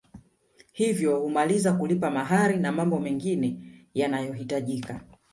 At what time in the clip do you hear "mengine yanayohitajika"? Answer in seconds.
2.99-5.01